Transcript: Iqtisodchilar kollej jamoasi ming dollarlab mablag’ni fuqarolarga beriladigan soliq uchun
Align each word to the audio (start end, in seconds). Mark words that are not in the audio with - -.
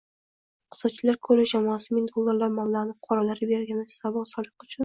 Iqtisodchilar 0.71 1.19
kollej 1.27 1.51
jamoasi 1.51 1.93
ming 1.97 2.09
dollarlab 2.15 2.57
mablag’ni 2.57 2.99
fuqarolarga 3.03 3.51
beriladigan 3.55 4.27
soliq 4.35 4.69
uchun 4.69 4.79